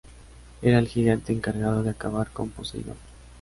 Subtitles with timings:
[0.63, 2.97] Era el gigante encargado de acabar con Poseidón.